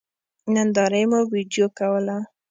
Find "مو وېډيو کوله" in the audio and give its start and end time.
1.09-2.17